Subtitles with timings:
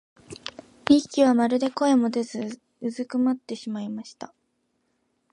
[0.89, 4.33] 二疋はまるで声も出ず居すくまってしまいました。